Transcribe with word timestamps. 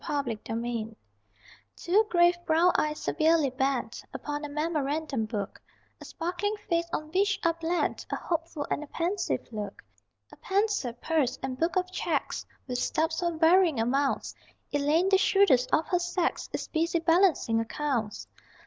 _SUNDAY 0.03 0.39
NIGHT 0.55 0.97
Two 1.75 2.03
grave 2.09 2.33
brown 2.47 2.71
eyes, 2.75 2.97
severely 2.97 3.51
bent 3.51 4.03
Upon 4.15 4.43
a 4.43 4.49
memorandum 4.49 5.25
book 5.27 5.61
A 6.01 6.05
sparkling 6.05 6.55
face, 6.67 6.87
on 6.91 7.11
which 7.11 7.39
are 7.45 7.53
blent 7.53 8.07
A 8.09 8.15
hopeful 8.15 8.65
and 8.71 8.83
a 8.83 8.87
pensive 8.87 9.47
look; 9.51 9.83
A 10.31 10.35
pencil, 10.37 10.93
purse, 10.93 11.37
and 11.43 11.55
book 11.59 11.75
of 11.75 11.91
checks 11.91 12.43
With 12.65 12.79
stubs 12.79 13.19
for 13.19 13.37
varying 13.37 13.79
amounts 13.79 14.33
Elaine, 14.73 15.07
the 15.09 15.19
shrewdest 15.19 15.71
of 15.71 15.85
her 15.89 15.99
sex, 15.99 16.49
Is 16.51 16.67
busy 16.67 16.97
balancing 16.97 17.59
accounts. 17.59 18.27